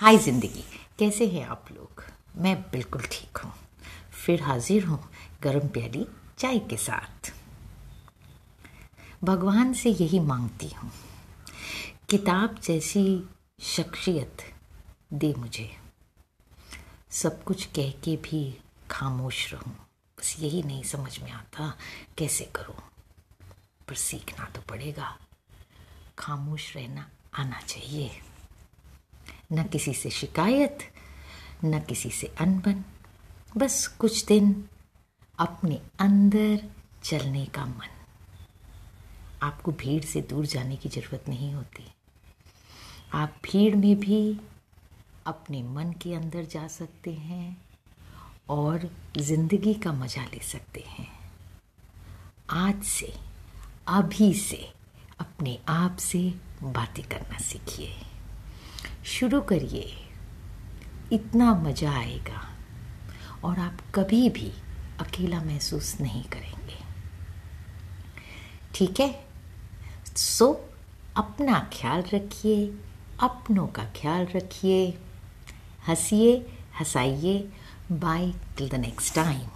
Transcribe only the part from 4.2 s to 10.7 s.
फिर हाजिर हूँ गर्म प्याली चाय के साथ। भगवान से यही मांगती